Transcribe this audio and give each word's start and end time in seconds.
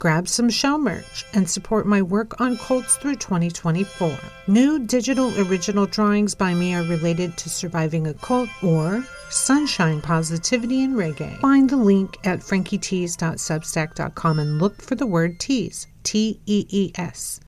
Grab 0.00 0.28
some 0.28 0.48
show 0.48 0.78
merch 0.78 1.24
and 1.34 1.50
support 1.50 1.84
my 1.84 2.00
work 2.00 2.40
on 2.40 2.56
cults 2.56 2.96
through 2.98 3.16
2024. 3.16 4.16
New 4.46 4.78
digital 4.86 5.36
original 5.40 5.86
drawings 5.86 6.36
by 6.36 6.54
me 6.54 6.72
are 6.72 6.84
related 6.84 7.36
to 7.36 7.48
surviving 7.48 8.06
a 8.06 8.14
cult 8.14 8.48
or 8.62 9.04
sunshine, 9.28 10.00
positivity, 10.00 10.84
and 10.84 10.94
reggae. 10.94 11.36
Find 11.40 11.68
the 11.68 11.76
link 11.76 12.16
at 12.22 12.38
frankietease.substack.com 12.38 14.38
and 14.38 14.60
look 14.60 14.80
for 14.80 14.94
the 14.94 15.04
word 15.04 15.40
tease, 15.40 15.88
T 16.04 16.38
E 16.46 16.64
E 16.68 16.92
S. 16.94 17.40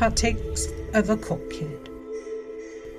Hot 0.00 0.16
takes 0.16 0.66
of 0.94 1.10
a 1.10 1.16
cult 1.16 1.48
kid. 1.48 1.88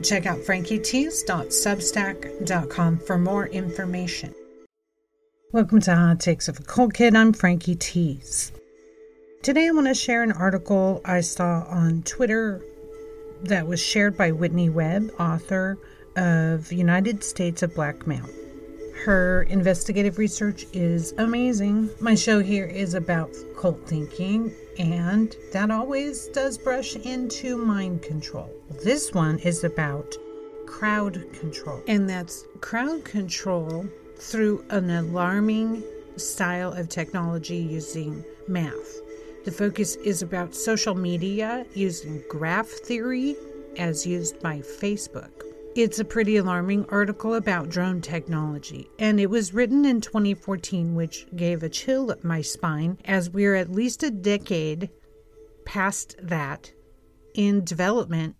Check 0.03 0.25
out 0.25 0.37
frankietease.substack.com 0.37 2.99
for 2.99 3.17
more 3.17 3.47
information. 3.47 4.33
Welcome 5.53 5.79
to 5.81 5.95
Hot 5.95 6.19
Takes 6.19 6.49
of 6.49 6.59
a 6.59 6.63
Cult 6.63 6.93
Kid. 6.93 7.15
I'm 7.15 7.31
Frankie 7.31 7.75
Tees. 7.75 8.51
Today 9.41 9.69
I 9.69 9.71
want 9.71 9.87
to 9.87 9.93
share 9.93 10.21
an 10.21 10.33
article 10.33 10.99
I 11.05 11.21
saw 11.21 11.63
on 11.69 12.03
Twitter 12.03 12.61
that 13.43 13.65
was 13.65 13.79
shared 13.79 14.17
by 14.17 14.31
Whitney 14.33 14.69
Webb, 14.69 15.09
author 15.17 15.77
of 16.17 16.69
United 16.73 17.23
States 17.23 17.63
of 17.63 17.73
Blackmail. 17.73 18.27
Her 19.05 19.43
investigative 19.43 20.17
research 20.17 20.65
is 20.73 21.13
amazing. 21.13 21.91
My 22.01 22.13
show 22.13 22.41
here 22.41 22.65
is 22.65 22.93
about 22.93 23.33
cult 23.57 23.87
thinking, 23.87 24.51
and 24.77 25.33
that 25.53 25.71
always 25.71 26.27
does 26.27 26.57
brush 26.57 26.97
into 26.97 27.55
mind 27.55 28.01
control. 28.01 28.51
This 28.83 29.13
one 29.13 29.39
is 29.39 29.63
about 29.63 30.13
crowd 30.65 31.25
control, 31.31 31.81
and 31.87 32.09
that's 32.09 32.43
crowd 32.59 33.05
control 33.05 33.87
through 34.19 34.63
an 34.69 34.89
alarming 34.89 35.83
style 36.15 36.73
of 36.73 36.89
technology 36.89 37.57
using 37.57 38.23
math. 38.47 38.97
The 39.45 39.51
focus 39.51 39.95
is 39.97 40.21
about 40.21 40.55
social 40.55 40.95
media 40.95 41.65
using 41.73 42.23
graph 42.29 42.67
theory 42.67 43.35
as 43.77 44.05
used 44.05 44.41
by 44.41 44.59
Facebook. 44.59 45.31
It's 45.75 45.99
a 45.99 46.05
pretty 46.05 46.37
alarming 46.37 46.87
article 46.89 47.35
about 47.35 47.69
drone 47.69 48.01
technology, 48.01 48.89
and 48.97 49.19
it 49.19 49.29
was 49.29 49.53
written 49.53 49.85
in 49.85 50.01
2014, 50.01 50.95
which 50.95 51.27
gave 51.35 51.61
a 51.61 51.69
chill 51.69 52.11
up 52.11 52.23
my 52.23 52.41
spine 52.41 52.97
as 53.05 53.29
we're 53.29 53.55
at 53.55 53.71
least 53.71 54.01
a 54.01 54.09
decade 54.09 54.89
past 55.65 56.15
that 56.21 56.71
in 57.35 57.63
development. 57.63 58.35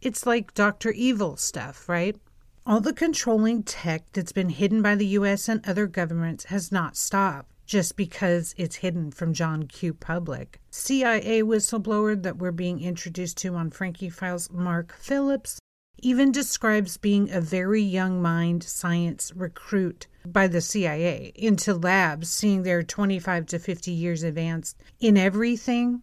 It's 0.00 0.26
like 0.26 0.54
Dr. 0.54 0.90
Evil 0.90 1.36
stuff, 1.36 1.88
right? 1.88 2.16
All 2.64 2.80
the 2.80 2.92
controlling 2.92 3.64
tech 3.64 4.04
that's 4.12 4.30
been 4.30 4.50
hidden 4.50 4.82
by 4.82 4.94
the 4.94 5.06
US 5.18 5.48
and 5.48 5.66
other 5.66 5.88
governments 5.88 6.44
has 6.44 6.70
not 6.70 6.96
stopped 6.96 7.50
just 7.66 7.96
because 7.96 8.54
it's 8.56 8.76
hidden 8.76 9.10
from 9.10 9.34
John 9.34 9.64
Q. 9.64 9.94
Public. 9.94 10.60
CIA 10.70 11.42
whistleblower 11.42 12.22
that 12.22 12.38
we're 12.38 12.52
being 12.52 12.80
introduced 12.80 13.36
to 13.38 13.56
on 13.56 13.70
Frankie 13.70 14.08
Files, 14.08 14.48
Mark 14.48 14.94
Phillips, 14.96 15.58
even 15.98 16.30
describes 16.30 16.96
being 16.96 17.32
a 17.32 17.40
very 17.40 17.82
young 17.82 18.22
mind 18.22 18.62
science 18.62 19.32
recruit 19.34 20.06
by 20.24 20.46
the 20.46 20.60
CIA 20.60 21.32
into 21.34 21.74
labs, 21.74 22.30
seeing 22.30 22.62
they're 22.62 22.84
25 22.84 23.46
to 23.46 23.58
50 23.58 23.90
years 23.90 24.22
advanced 24.22 24.76
in 25.00 25.16
everything, 25.16 26.02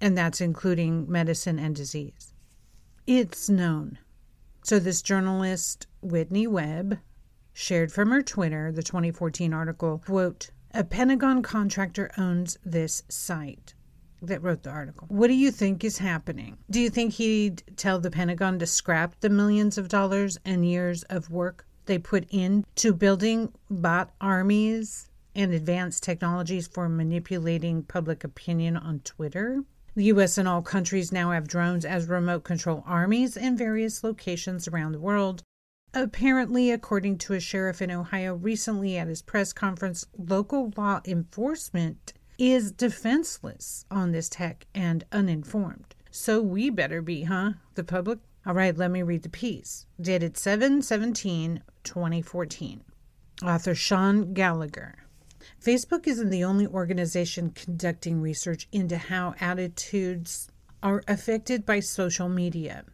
and 0.00 0.16
that's 0.16 0.40
including 0.40 1.10
medicine 1.10 1.58
and 1.58 1.76
disease. 1.76 2.32
It's 3.06 3.50
known 3.50 3.98
so, 4.62 4.78
this 4.78 5.02
journalist, 5.02 5.86
Whitney 6.00 6.46
Webb, 6.46 6.98
shared 7.52 7.92
from 7.92 8.10
her 8.10 8.22
Twitter 8.22 8.70
the 8.72 8.82
2014 8.82 9.52
article, 9.52 9.98
quote, 9.98 10.50
a 10.72 10.84
Pentagon 10.84 11.42
contractor 11.42 12.10
owns 12.16 12.58
this 12.64 13.02
site 13.08 13.74
that 14.22 14.42
wrote 14.42 14.62
the 14.62 14.70
article. 14.70 15.06
What 15.10 15.26
do 15.26 15.34
you 15.34 15.50
think 15.50 15.84
is 15.84 15.98
happening? 15.98 16.58
Do 16.70 16.80
you 16.80 16.88
think 16.88 17.14
he'd 17.14 17.62
tell 17.76 17.98
the 17.98 18.10
Pentagon 18.10 18.58
to 18.60 18.66
scrap 18.66 19.18
the 19.20 19.28
millions 19.28 19.76
of 19.76 19.88
dollars 19.88 20.38
and 20.44 20.64
years 20.64 21.02
of 21.04 21.30
work 21.30 21.66
they 21.86 21.98
put 21.98 22.24
into 22.30 22.92
building 22.92 23.52
bot 23.68 24.14
armies 24.20 25.10
and 25.34 25.52
advanced 25.52 26.02
technologies 26.02 26.68
for 26.68 26.88
manipulating 26.88 27.82
public 27.82 28.22
opinion 28.22 28.76
on 28.76 29.00
Twitter? 29.00 29.64
The 29.94 30.04
U.S. 30.04 30.38
and 30.38 30.48
all 30.48 30.62
countries 30.62 31.12
now 31.12 31.32
have 31.32 31.46
drones 31.46 31.84
as 31.84 32.08
remote 32.08 32.44
control 32.44 32.82
armies 32.86 33.36
in 33.36 33.58
various 33.58 34.02
locations 34.02 34.66
around 34.66 34.92
the 34.92 35.00
world. 35.00 35.42
Apparently, 35.92 36.70
according 36.70 37.18
to 37.18 37.34
a 37.34 37.40
sheriff 37.40 37.82
in 37.82 37.90
Ohio 37.90 38.34
recently 38.34 38.96
at 38.96 39.08
his 39.08 39.20
press 39.20 39.52
conference, 39.52 40.06
local 40.16 40.72
law 40.78 41.02
enforcement 41.04 42.14
is 42.38 42.72
defenseless 42.72 43.84
on 43.90 44.12
this 44.12 44.30
tech 44.30 44.66
and 44.74 45.04
uninformed. 45.12 45.94
So 46.10 46.40
we 46.40 46.70
better 46.70 47.02
be, 47.02 47.24
huh? 47.24 47.52
The 47.74 47.84
public? 47.84 48.20
All 48.46 48.54
right, 48.54 48.76
let 48.76 48.90
me 48.90 49.02
read 49.02 49.22
the 49.22 49.28
piece. 49.28 49.84
Dated 50.00 50.38
7 50.38 50.80
17 50.80 51.62
2014. 51.84 52.84
Author 53.44 53.74
Sean 53.74 54.32
Gallagher. 54.32 55.01
Facebook 55.62 56.06
isn't 56.06 56.30
the 56.30 56.44
only 56.44 56.66
organization 56.66 57.50
conducting 57.50 58.20
research 58.20 58.68
into 58.72 58.96
how 58.96 59.34
attitudes 59.40 60.48
are 60.82 61.02
affected 61.06 61.64
by 61.64 61.80
social 61.80 62.28
media. 62.28 62.84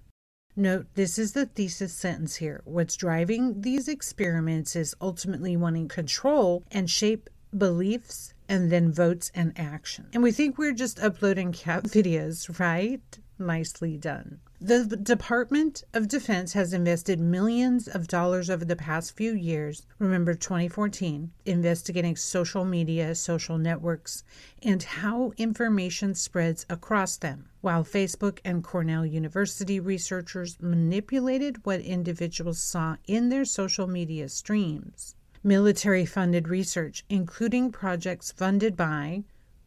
Note 0.56 0.86
this 0.94 1.18
is 1.18 1.32
the 1.32 1.46
thesis 1.46 1.92
sentence 1.92 2.36
here. 2.36 2.62
What's 2.64 2.96
driving 2.96 3.60
these 3.60 3.86
experiments 3.86 4.74
is 4.74 4.94
ultimately 5.00 5.56
wanting 5.56 5.86
control 5.88 6.64
and 6.72 6.90
shape 6.90 7.30
beliefs 7.56 8.34
and 8.48 8.72
then 8.72 8.90
votes 8.90 9.30
and 9.34 9.52
action. 9.56 10.08
And 10.12 10.22
we 10.22 10.32
think 10.32 10.58
we're 10.58 10.72
just 10.72 11.00
uploading 11.00 11.52
cat 11.52 11.84
videos, 11.84 12.58
right? 12.58 13.18
Nicely 13.38 13.96
done. 13.96 14.40
The 14.60 14.84
Department 14.86 15.84
of 15.94 16.08
Defense 16.08 16.54
has 16.54 16.72
invested 16.72 17.20
millions 17.20 17.86
of 17.86 18.08
dollars 18.08 18.50
over 18.50 18.64
the 18.64 18.74
past 18.74 19.16
few 19.16 19.32
years, 19.32 19.86
remember 20.00 20.34
2014, 20.34 21.30
investigating 21.46 22.16
social 22.16 22.64
media, 22.64 23.14
social 23.14 23.56
networks, 23.56 24.24
and 24.60 24.82
how 24.82 25.32
information 25.36 26.12
spreads 26.16 26.66
across 26.68 27.16
them, 27.16 27.48
while 27.60 27.84
Facebook 27.84 28.40
and 28.44 28.64
Cornell 28.64 29.06
University 29.06 29.78
researchers 29.78 30.60
manipulated 30.60 31.64
what 31.64 31.80
individuals 31.80 32.58
saw 32.58 32.96
in 33.06 33.28
their 33.28 33.44
social 33.44 33.86
media 33.86 34.28
streams. 34.28 35.14
Military 35.44 36.04
funded 36.04 36.48
research, 36.48 37.04
including 37.08 37.70
projects 37.70 38.32
funded 38.32 38.76
by 38.76 39.22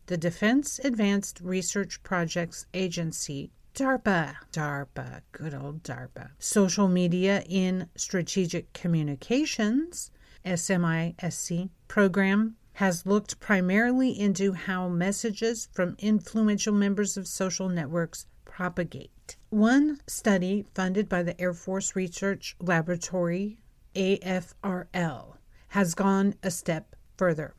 the 0.07 0.17
Defense 0.17 0.79
Advanced 0.83 1.39
Research 1.39 2.03
Projects 2.03 2.65
Agency 2.73 3.51
DARPA, 3.73 4.35
DARPA, 4.51 5.21
good 5.31 5.53
old 5.53 5.81
DARPA. 5.81 6.31
Social 6.39 6.89
media 6.89 7.41
in 7.47 7.87
strategic 7.95 8.73
communications, 8.73 10.11
SMISC 10.45 11.69
program 11.87 12.57
has 12.73 13.05
looked 13.05 13.39
primarily 13.39 14.11
into 14.19 14.51
how 14.53 14.89
messages 14.89 15.69
from 15.71 15.95
influential 15.99 16.73
members 16.73 17.15
of 17.15 17.27
social 17.27 17.69
networks 17.69 18.27
propagate. 18.43 19.37
One 19.49 20.01
study 20.05 20.65
funded 20.73 21.07
by 21.07 21.23
the 21.23 21.39
Air 21.39 21.53
Force 21.53 21.95
Research 21.95 22.57
Laboratory, 22.59 23.61
AFRL, 23.95 25.37
has 25.69 25.95
gone 25.95 26.35
a 26.43 26.51
step 26.51 26.95
further. 27.15 27.55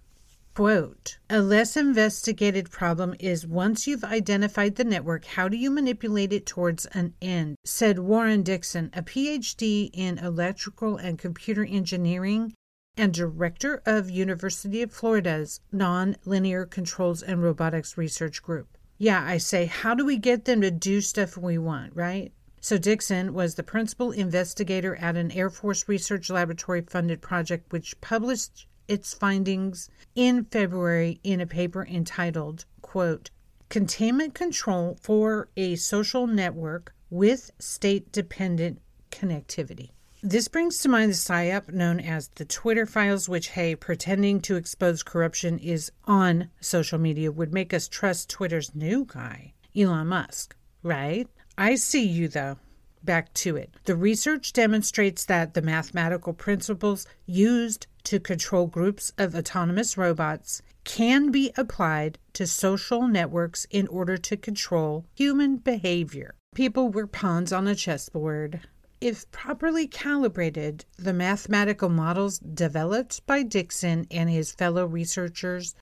Quote 0.55 1.17
A 1.31 1.41
less 1.41 1.79
investigated 1.79 2.71
problem 2.71 3.15
is 3.19 3.47
once 3.47 3.87
you've 3.87 4.05
identified 4.05 4.77
the 4.77 4.85
network, 4.85 5.25
how 5.25 5.49
do 5.49 5.57
you 5.57 5.71
manipulate 5.71 6.31
it 6.31 6.45
towards 6.45 6.85
an 6.87 7.15
end? 7.23 7.57
Said 7.65 7.99
Warren 7.99 8.43
Dixon, 8.43 8.91
a 8.93 9.03
PhD 9.03 9.89
in 9.95 10.19
electrical 10.19 10.99
and 10.99 11.19
computer 11.19 11.65
engineering 11.65 12.53
and 12.99 13.15
director 13.15 13.81
of 13.87 14.11
University 14.11 14.83
of 14.83 14.93
Florida's 14.93 15.61
Nonlinear 15.73 16.69
Controls 16.69 17.23
and 17.23 17.43
Robotics 17.43 17.97
Research 17.97 18.43
Group. 18.43 18.77
Yeah, 18.99 19.25
I 19.25 19.39
say, 19.39 19.65
how 19.65 19.95
do 19.95 20.05
we 20.05 20.19
get 20.19 20.45
them 20.45 20.61
to 20.61 20.71
do 20.71 21.01
stuff 21.01 21.39
we 21.39 21.57
want, 21.57 21.97
right? 21.97 22.31
So 22.61 22.77
Dixon 22.77 23.33
was 23.33 23.55
the 23.55 23.63
principal 23.63 24.13
investigator 24.13 24.97
at 24.97 25.17
an 25.17 25.33
Air 25.33 25.49
Force 25.49 25.89
Research 25.89 26.29
Laboratory 26.29 26.83
funded 26.83 27.23
project 27.23 27.73
which 27.73 27.99
published 28.03 28.67
its 28.89 29.15
findings 29.15 29.89
in 30.15 30.45
February 30.45 31.21
in 31.23 31.41
a 31.41 31.47
paper 31.47 31.87
entitled, 31.87 32.65
quote, 32.81 33.31
Containment 33.69 34.35
Control 34.35 34.99
for 35.01 35.49
a 35.57 35.77
Social 35.77 36.27
Network 36.27 36.95
with 37.09 37.51
State 37.59 38.13
Dependent 38.13 38.81
Connectivity. 39.11 39.91
This 40.23 40.47
brings 40.47 40.79
to 40.79 40.89
mind 40.89 41.11
the 41.11 41.17
PSYOP 41.17 41.73
known 41.73 41.99
as 41.99 42.29
the 42.29 42.45
Twitter 42.45 42.87
files, 42.87 43.29
which, 43.29 43.49
hey, 43.49 43.75
pretending 43.75 44.41
to 44.43 44.57
expose 44.57 45.03
corruption 45.03 45.59
is 45.59 45.91
on 46.05 46.49
social 46.61 46.99
media 46.99 47.33
would 47.33 47.53
make 47.53 47.75
us 47.75 47.89
trust 47.89 48.31
Twitter's 48.31 48.75
new 48.75 49.05
guy, 49.05 49.55
Elon 49.77 50.07
Musk, 50.07 50.55
right? 50.83 51.27
I 51.59 51.75
see 51.75 52.07
you 52.07 52.29
though. 52.29 52.59
Back 53.05 53.33
to 53.35 53.57
it. 53.57 53.75
The 53.85 53.97
research 53.97 54.53
demonstrates 54.53 55.25
that 55.27 55.55
the 55.55 55.63
mathematical 55.63 56.33
principles 56.33 57.07
used 57.27 57.87
to 58.05 58.21
control 58.21 58.67
groups 58.67 59.13
of 59.19 59.35
autonomous 59.35 59.97
robots 59.97 60.63
can 60.85 61.31
be 61.31 61.53
applied 61.57 62.19
to 62.33 62.47
social 62.47 63.07
networks 63.07 63.67
in 63.71 63.87
order 63.89 64.17
to 64.17 64.37
control 64.37 65.07
human 65.15 65.57
behavior. 65.57 66.35
People 66.55 66.89
were 66.89 67.07
pawns 67.07 67.53
on 67.53 67.69
a 67.69 67.75
chessboard. 67.75 68.61
If 69.01 69.31
properly 69.31 69.87
calibrated, 69.87 70.85
the 70.97 71.13
mathematical 71.13 71.89
models 71.89 72.39
developed 72.39 73.25
by 73.27 73.43
Dixon 73.43 74.07
and 74.11 74.31
his 74.31 74.53
fellow 74.53 74.87
researchers 74.87 75.75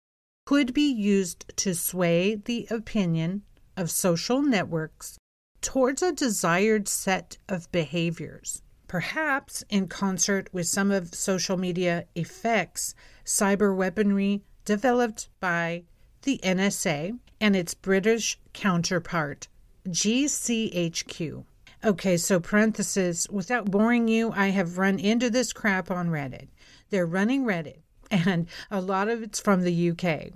could 0.47 0.73
be 0.73 0.91
used 0.91 1.45
to 1.57 1.75
sway 1.75 2.35
the 2.35 2.67
opinion 2.71 3.43
of 3.77 3.91
social 3.91 4.43
networks 4.43 5.20
towards 5.61 6.03
a 6.03 6.13
desired 6.13 6.89
set 6.89 7.39
of 7.49 7.71
behaviors. 7.73 8.63
Perhaps 8.89 9.63
in 9.69 9.87
concert 9.87 10.49
with 10.53 10.67
some 10.67 10.91
of 10.91 11.15
social 11.15 11.57
media 11.57 12.07
effects, 12.15 12.95
cyber 13.25 13.75
weaponry 13.75 14.43
developed 14.65 15.29
by 15.39 15.85
the 16.23 16.41
NSA 16.43 17.19
and 17.41 17.57
its 17.57 17.75
British 17.75 18.39
counterpart, 18.53 19.49
GCHQ. 19.89 21.45
Okay, 21.83 22.17
so 22.19 22.39
parenthesis, 22.41 23.27
without 23.31 23.71
boring 23.71 24.07
you, 24.07 24.33
I 24.33 24.49
have 24.49 24.77
run 24.77 24.99
into 24.99 25.31
this 25.31 25.53
crap 25.53 25.91
on 25.91 26.09
Reddit. 26.09 26.49
They're 26.91 27.07
running 27.07 27.45
Reddit, 27.45 27.79
and 28.11 28.49
a 28.71 28.81
lot 28.81 29.09
of 29.09 29.23
it's 29.23 29.41
from 29.41 29.63
the 29.63 29.91
UK. 29.91 30.33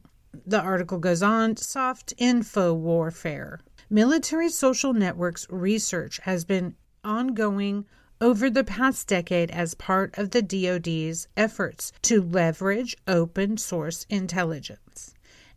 The 0.47 0.61
article 0.61 0.99
goes 0.99 1.23
on 1.23 1.57
soft 1.57 2.15
info 2.17 2.73
warfare. 2.73 3.61
Military 3.91 4.49
social 4.49 4.95
networks 4.95 5.47
research 5.51 6.19
has 6.25 6.45
been 6.45 6.75
ongoing 7.03 7.85
over 8.21 8.49
the 8.49 8.65
past 8.65 9.07
decade 9.09 9.51
as 9.51 9.75
part 9.75 10.17
of 10.17 10.31
the 10.31 10.41
DoD's 10.41 11.29
efforts 11.37 11.93
to 12.03 12.23
leverage 12.23 12.97
open 13.07 13.59
source 13.59 14.07
intelligence 14.09 15.15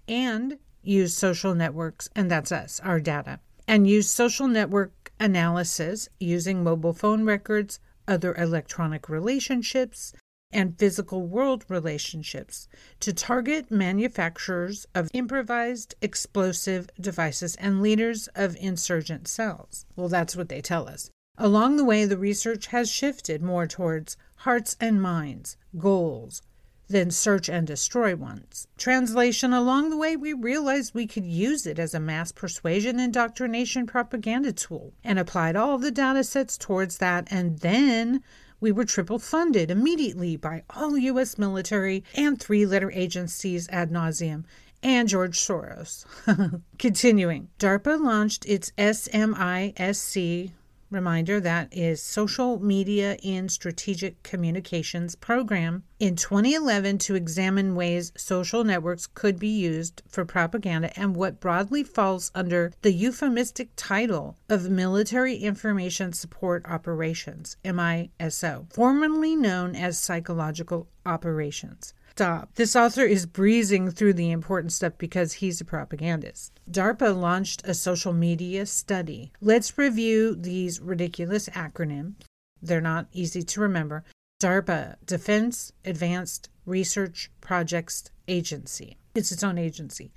and 0.08 0.58
use 0.84 1.16
social 1.16 1.54
networks, 1.54 2.10
and 2.16 2.30
that's 2.30 2.52
us, 2.52 2.80
our 2.82 3.00
data, 3.00 3.40
and 3.68 3.88
use 3.88 4.10
social 4.10 4.48
network 4.48 5.12
analysis 5.20 6.10
using 6.20 6.64
mobile 6.64 6.94
phone 6.94 7.26
records, 7.26 7.80
other 8.08 8.36
electronic 8.36 9.10
relationships, 9.10 10.14
and 10.52 10.78
physical 10.78 11.28
world 11.28 11.66
relationships 11.68 12.68
to 13.00 13.14
target 13.14 13.70
manufacturers 13.70 14.86
of 14.96 15.10
improvised 15.14 15.96
explosive 16.02 16.90
devices 17.00 17.56
and 17.58 17.82
leaders 17.82 18.28
of 18.36 18.56
insurgent 18.58 19.28
cells. 19.28 19.86
Well, 19.96 20.10
that's 20.10 20.36
what 20.36 20.50
they 20.50 20.62
tell 20.62 20.88
us. 20.88 21.10
Along 21.38 21.76
the 21.76 21.86
way, 21.86 22.06
the 22.06 22.18
research 22.18 22.68
has 22.68 22.90
shifted 22.90 23.44
more 23.44 23.68
towards 23.68 24.18
hearts 24.38 24.76
and 24.80 25.02
minds, 25.02 25.58
goals, 25.78 26.42
than 26.90 27.12
search 27.12 27.50
and 27.50 27.68
destroy 27.68 28.16
ones. 28.16 28.68
Translation 28.78 29.54
Along 29.54 29.90
the 29.90 29.98
way, 29.98 30.16
we 30.16 30.34
realized 30.34 30.94
we 30.94 31.06
could 31.06 31.26
use 31.26 31.68
it 31.68 31.80
as 31.80 31.94
a 31.94 32.00
mass 32.00 32.32
persuasion 32.32 33.00
indoctrination 33.00 33.86
propaganda 33.86 34.54
tool 34.54 34.94
and 35.04 35.20
applied 35.20 35.56
all 35.56 35.78
the 35.78 35.92
data 35.92 36.24
sets 36.24 36.58
towards 36.58 36.98
that. 37.00 37.28
And 37.30 37.60
then 37.60 38.24
we 38.59 38.71
were 38.71 38.86
triple 38.86 39.19
funded 39.19 39.69
immediately 39.69 40.36
by 40.36 40.63
all 40.69 40.98
U.S. 40.98 41.38
military 41.38 42.04
and 42.15 42.39
three 42.39 42.65
letter 42.65 42.92
agencies 42.92 43.68
ad 43.69 43.92
nauseum 43.92 44.44
and 44.83 45.07
George 45.07 45.39
Soros. 45.39 46.06
Continuing, 46.80 47.50
DARPA 47.59 48.00
launched 48.00 48.45
its 48.45 48.71
SMISC 48.77 50.51
reminder 50.89 51.39
that 51.39 51.68
is 51.72 52.01
Social 52.01 52.60
Media 52.60 53.18
in 53.22 53.50
Strategic 53.50 54.24
Communications 54.24 55.16
program. 55.16 55.84
In 56.00 56.16
2011 56.16 56.98
to 57.00 57.16
examine 57.16 57.75
ways 57.75 58.12
social 58.16 58.63
networks 58.63 59.07
could 59.07 59.39
be 59.39 59.48
used 59.48 60.01
for 60.07 60.25
propaganda 60.25 60.98
and 60.98 61.16
what 61.16 61.39
broadly 61.39 61.84
falls 61.84 62.31
under 62.34 62.72
the 62.81 62.92
euphemistic 62.92 63.69
title 63.75 64.38
of 64.50 64.69
Military 64.69 65.36
Information 65.36 66.13
Support 66.13 66.66
Operations, 66.66 67.57
MISO, 67.66 68.72
formerly 68.72 69.36
known 69.36 69.75
as 69.75 69.98
psychological 69.98 70.88
operations 71.06 71.94
stop. 72.18 72.56
This 72.56 72.75
author 72.75 73.04
is 73.04 73.28
breezing 73.28 73.92
through 73.92 74.14
the 74.14 74.31
important 74.31 74.74
stuff 74.74 74.94
because 74.98 75.34
he's 75.34 75.62
a 75.62 75.66
propagandist. 75.66 76.60
DARPA 76.68 77.16
launched 77.16 77.62
a 77.64 77.75
social 77.75 78.12
media 78.12 78.66
study. 78.66 79.31
Let's 79.40 79.78
review 79.78 80.36
these 80.36 80.81
ridiculous 80.81 81.48
acronyms. 81.50 82.16
They're 82.60 82.81
not 82.81 83.06
easy 83.14 83.44
to 83.44 83.62
remember. 83.62 84.04
DARPA, 84.42 84.96
Defense 85.06 85.72
Advanced 85.86 86.50
Research 86.66 87.30
Projects 87.40 88.10
Agency. 88.28 88.98
It's 89.14 89.31
its 89.31 89.44
own 89.44 89.60
agency. 89.60 90.12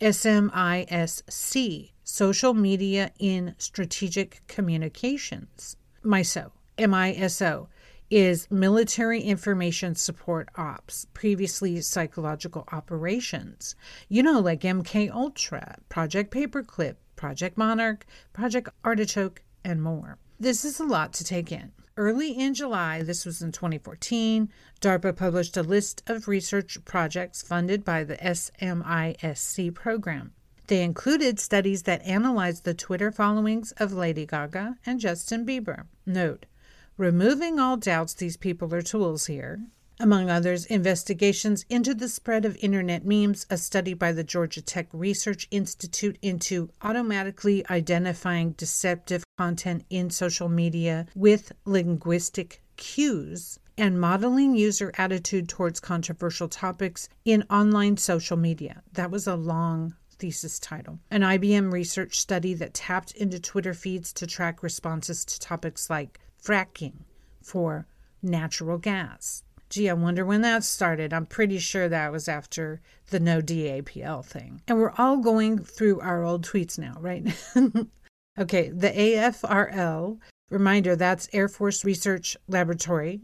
SMISC, 0.00 1.92
Social 2.02 2.54
Media 2.54 3.12
in 3.18 3.54
Strategic 3.58 4.40
Communications. 4.46 5.76
MISO, 6.02 6.52
MISO, 6.78 7.68
is 8.12 8.46
military 8.50 9.22
information 9.22 9.94
support 9.94 10.50
ops, 10.56 11.06
previously 11.14 11.80
psychological 11.80 12.68
operations. 12.70 13.74
You 14.06 14.22
know, 14.22 14.38
like 14.38 14.60
MK 14.60 15.10
Ultra, 15.10 15.78
Project 15.88 16.30
Paperclip, 16.30 16.96
Project 17.16 17.56
Monarch, 17.56 18.04
Project 18.34 18.68
Artichoke, 18.84 19.40
and 19.64 19.82
more. 19.82 20.18
This 20.38 20.62
is 20.62 20.78
a 20.78 20.84
lot 20.84 21.14
to 21.14 21.24
take 21.24 21.50
in. 21.50 21.72
Early 21.96 22.32
in 22.32 22.52
July, 22.52 23.02
this 23.02 23.24
was 23.24 23.40
in 23.40 23.50
2014, 23.50 24.50
DARPA 24.82 25.16
published 25.16 25.56
a 25.56 25.62
list 25.62 26.02
of 26.06 26.28
research 26.28 26.84
projects 26.84 27.40
funded 27.40 27.82
by 27.82 28.04
the 28.04 28.16
SMISC 28.16 29.74
program. 29.74 30.32
They 30.66 30.82
included 30.82 31.40
studies 31.40 31.84
that 31.84 32.02
analyzed 32.02 32.64
the 32.64 32.74
Twitter 32.74 33.10
followings 33.10 33.72
of 33.72 33.92
Lady 33.92 34.26
Gaga 34.26 34.76
and 34.84 35.00
Justin 35.00 35.46
Bieber. 35.46 35.86
Note, 36.04 36.46
removing 36.96 37.58
all 37.58 37.76
doubts 37.76 38.14
these 38.14 38.36
people 38.36 38.72
are 38.74 38.82
tools 38.82 39.26
here. 39.26 39.60
Among 40.00 40.30
others, 40.30 40.66
investigations 40.66 41.64
into 41.68 41.94
the 41.94 42.08
spread 42.08 42.44
of 42.44 42.56
internet 42.60 43.04
memes, 43.04 43.46
a 43.48 43.56
study 43.56 43.94
by 43.94 44.10
the 44.12 44.24
Georgia 44.24 44.60
Tech 44.60 44.88
Research 44.92 45.46
Institute 45.50 46.18
into 46.22 46.70
automatically 46.82 47.64
identifying 47.70 48.52
deceptive 48.52 49.22
content 49.38 49.84
in 49.90 50.10
social 50.10 50.48
media 50.48 51.06
with 51.14 51.52
linguistic 51.64 52.62
cues, 52.76 53.60
and 53.78 54.00
modeling 54.00 54.56
user 54.56 54.92
attitude 54.98 55.48
towards 55.48 55.80
controversial 55.80 56.48
topics 56.48 57.08
in 57.24 57.44
online 57.50 57.96
social 57.96 58.36
media. 58.36 58.82
That 58.92 59.10
was 59.10 59.26
a 59.26 59.36
long 59.36 59.94
thesis 60.10 60.58
title. 60.58 60.98
An 61.10 61.22
IBM 61.22 61.72
research 61.72 62.18
study 62.18 62.54
that 62.54 62.74
tapped 62.74 63.12
into 63.12 63.40
Twitter 63.40 63.74
feeds 63.74 64.12
to 64.14 64.26
track 64.26 64.62
responses 64.62 65.24
to 65.24 65.38
topics 65.40 65.88
like 65.88 66.20
fracking 66.44 67.04
for 67.42 67.86
natural 68.22 68.78
gas. 68.78 69.42
Gee, 69.70 69.88
I 69.88 69.94
wonder 69.94 70.24
when 70.24 70.42
that 70.42 70.64
started. 70.64 71.14
I'm 71.14 71.24
pretty 71.24 71.58
sure 71.58 71.88
that 71.88 72.12
was 72.12 72.28
after 72.28 72.82
the 73.08 73.18
no 73.18 73.40
DAPL 73.40 74.24
thing. 74.24 74.60
And 74.68 74.78
we're 74.78 74.92
all 74.98 75.16
going 75.16 75.58
through 75.58 76.00
our 76.00 76.22
old 76.22 76.44
tweets 76.46 76.78
now, 76.78 76.98
right? 77.00 77.26
okay, 78.38 78.68
the 78.68 78.90
AFRL, 78.90 80.18
reminder 80.50 80.94
that's 80.94 81.28
Air 81.32 81.48
Force 81.48 81.84
Research 81.84 82.36
Laboratory. 82.48 83.20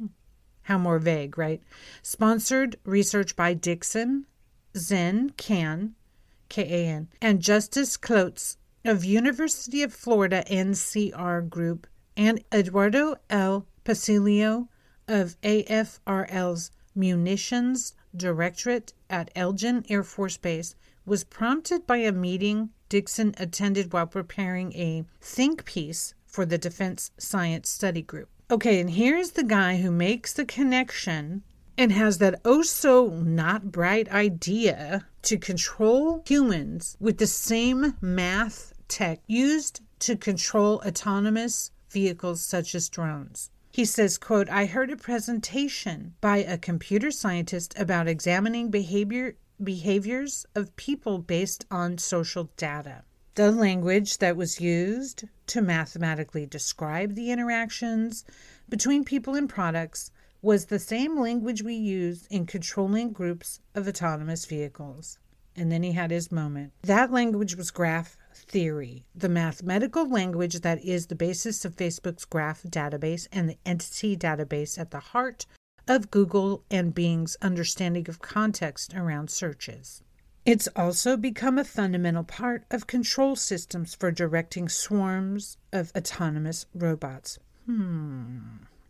How 0.62 0.78
more 0.78 0.98
vague, 0.98 1.36
right? 1.36 1.62
Sponsored 2.02 2.76
research 2.84 3.36
by 3.36 3.52
Dixon, 3.52 4.26
Zhen 4.74 5.36
Kan, 5.36 5.94
K 6.48 6.62
A 6.62 6.88
N, 6.88 7.08
and 7.20 7.40
Justin 7.40 7.84
Klotz 8.00 8.56
of 8.84 9.04
University 9.04 9.82
of 9.82 9.92
Florida 9.92 10.44
NCR 10.50 11.48
Group 11.48 11.86
and 12.18 12.42
Eduardo 12.52 13.14
L. 13.30 13.64
Pasiliao 13.84 14.66
of 15.06 15.40
AFRL's 15.42 16.72
Munitions 16.94 17.94
Directorate 18.14 18.92
at 19.08 19.32
Eglin 19.34 19.86
Air 19.88 20.02
Force 20.02 20.36
Base 20.36 20.74
was 21.06 21.22
prompted 21.22 21.86
by 21.86 21.98
a 21.98 22.10
meeting 22.10 22.70
Dixon 22.88 23.34
attended 23.38 23.92
while 23.92 24.06
preparing 24.06 24.72
a 24.72 25.04
think 25.20 25.64
piece 25.64 26.14
for 26.26 26.44
the 26.44 26.58
Defense 26.58 27.12
Science 27.18 27.70
Study 27.70 28.02
Group. 28.02 28.28
Okay, 28.50 28.80
and 28.80 28.90
here's 28.90 29.32
the 29.32 29.44
guy 29.44 29.76
who 29.76 29.90
makes 29.92 30.32
the 30.32 30.44
connection 30.44 31.44
and 31.76 31.92
has 31.92 32.18
that 32.18 32.40
oh 32.44 32.62
so 32.62 33.08
not 33.08 33.70
bright 33.70 34.10
idea 34.10 35.06
to 35.22 35.38
control 35.38 36.24
humans 36.26 36.96
with 36.98 37.18
the 37.18 37.26
same 37.28 37.94
math 38.00 38.72
tech 38.88 39.20
used 39.28 39.80
to 40.00 40.16
control 40.16 40.82
autonomous 40.84 41.70
vehicles 41.90 42.42
such 42.44 42.74
as 42.74 42.88
drones. 42.88 43.50
He 43.70 43.84
says, 43.84 44.18
quote, 44.18 44.48
I 44.48 44.66
heard 44.66 44.90
a 44.90 44.96
presentation 44.96 46.14
by 46.20 46.38
a 46.38 46.58
computer 46.58 47.10
scientist 47.10 47.78
about 47.78 48.08
examining 48.08 48.70
behavior 48.70 49.36
behaviors 49.62 50.46
of 50.54 50.74
people 50.76 51.18
based 51.18 51.66
on 51.70 51.98
social 51.98 52.50
data. 52.56 53.02
The 53.34 53.50
language 53.50 54.18
that 54.18 54.36
was 54.36 54.60
used 54.60 55.24
to 55.48 55.60
mathematically 55.60 56.46
describe 56.46 57.14
the 57.14 57.30
interactions 57.30 58.24
between 58.68 59.04
people 59.04 59.34
and 59.34 59.48
products 59.48 60.10
was 60.42 60.66
the 60.66 60.78
same 60.78 61.18
language 61.18 61.62
we 61.62 61.74
use 61.74 62.26
in 62.30 62.46
controlling 62.46 63.12
groups 63.12 63.60
of 63.74 63.88
autonomous 63.88 64.44
vehicles. 64.44 65.18
And 65.56 65.72
then 65.72 65.82
he 65.82 65.92
had 65.92 66.10
his 66.10 66.30
moment. 66.30 66.72
That 66.82 67.12
language 67.12 67.56
was 67.56 67.72
graph 67.72 68.16
theory, 68.38 69.04
the 69.14 69.28
mathematical 69.28 70.08
language 70.08 70.60
that 70.60 70.82
is 70.84 71.06
the 71.06 71.14
basis 71.14 71.64
of 71.64 71.76
Facebook's 71.76 72.24
graph 72.24 72.62
database 72.62 73.28
and 73.32 73.48
the 73.48 73.58
entity 73.66 74.16
database 74.16 74.78
at 74.78 74.90
the 74.90 75.00
heart 75.00 75.46
of 75.86 76.10
Google 76.10 76.64
and 76.70 76.94
Bing's 76.94 77.36
understanding 77.42 78.08
of 78.08 78.20
context 78.20 78.94
around 78.94 79.30
searches. 79.30 80.02
It's 80.44 80.68
also 80.76 81.16
become 81.16 81.58
a 81.58 81.64
fundamental 81.64 82.24
part 82.24 82.64
of 82.70 82.86
control 82.86 83.36
systems 83.36 83.94
for 83.94 84.10
directing 84.10 84.68
swarms 84.68 85.58
of 85.72 85.92
autonomous 85.96 86.66
robots. 86.74 87.38
Hmm. 87.66 88.38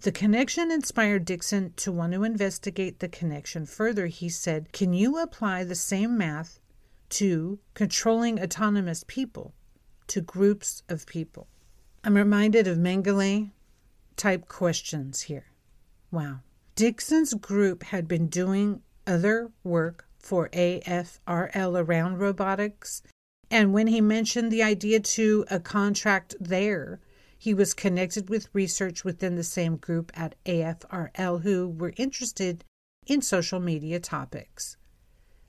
The 0.03 0.13
connection 0.13 0.71
inspired 0.71 1.25
Dixon 1.25 1.73
to 1.79 1.91
want 1.91 2.13
to 2.13 2.23
investigate 2.23 3.01
the 3.01 3.09
connection 3.09 3.67
further. 3.67 4.07
He 4.07 4.29
said, 4.29 4.73
Can 4.73 4.93
you 4.93 5.19
apply 5.19 5.65
the 5.65 5.75
same 5.75 6.17
math 6.17 6.61
to 7.11 7.59
controlling 7.75 8.41
autonomous 8.41 9.05
people, 9.07 9.55
to 10.09 10.21
groups 10.21 10.83
of 10.89 11.07
people? 11.07 11.49
I'm 12.05 12.15
reminded 12.15 12.67
of 12.67 12.79
Mengele 12.79 13.51
type 14.17 14.49
questions 14.49 15.23
here. 15.23 15.47
Wow. 16.11 16.41
Dixon's 16.75 17.35
group 17.35 17.83
had 17.83 18.09
been 18.09 18.29
doing 18.29 18.83
other 19.07 19.51
work 19.65 20.07
for 20.19 20.49
AFRL 20.51 21.85
around 21.85 22.19
robotics, 22.19 23.03
and 23.51 23.73
when 23.73 23.89
he 23.89 24.01
mentioned 24.01 24.51
the 24.51 24.63
idea 24.63 25.01
to 25.01 25.45
a 25.51 25.61
contract 25.61 26.35
there, 26.41 27.01
he 27.39 27.55
was 27.55 27.75
connected 27.75 28.29
with 28.29 28.49
research 28.53 29.05
within 29.05 29.37
the 29.37 29.45
same 29.45 29.77
group 29.77 30.11
at 30.15 30.35
AFRL 30.45 31.43
who 31.43 31.69
were 31.69 31.95
interested 31.97 32.65
in 33.07 33.23
social 33.23 33.61
media 33.61 34.01
topics. 34.01 34.78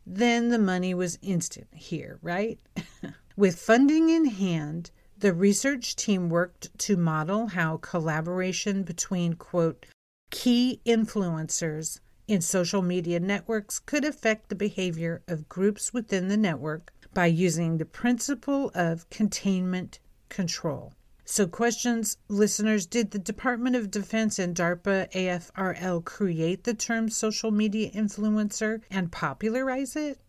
Then 0.05 0.49
the 0.49 0.59
money 0.59 0.93
was 0.93 1.19
instant 1.21 1.67
here, 1.73 2.19
right? 2.21 2.59
with 3.35 3.59
funding 3.59 4.09
in 4.09 4.25
hand, 4.25 4.91
the 5.17 5.33
research 5.33 5.95
team 5.95 6.29
worked 6.29 6.77
to 6.79 6.95
model 6.95 7.47
how 7.47 7.77
collaboration 7.77 8.83
between, 8.83 9.33
quote, 9.33 9.85
key 10.29 10.81
influencers 10.85 11.99
in 12.27 12.41
social 12.41 12.81
media 12.81 13.19
networks 13.19 13.79
could 13.79 14.05
affect 14.05 14.49
the 14.49 14.55
behavior 14.55 15.21
of 15.27 15.49
groups 15.49 15.93
within 15.93 16.27
the 16.27 16.37
network 16.37 16.93
by 17.13 17.25
using 17.25 17.77
the 17.77 17.85
principle 17.85 18.71
of 18.75 19.09
containment 19.09 19.99
control. 20.29 20.93
So, 21.31 21.45
questions, 21.45 22.17
listeners 22.27 22.87
Did 22.87 23.11
the 23.11 23.19
Department 23.19 23.75
of 23.75 23.91
Defense 23.91 24.39
and 24.39 24.55
DARPA 24.55 25.11
AFRL 25.11 26.03
create 26.03 26.63
the 26.63 26.73
term 26.73 27.07
social 27.07 27.51
media 27.51 27.91
influencer 27.91 28.81
and 28.89 29.11
popularize 29.11 29.95
it? 29.95 30.19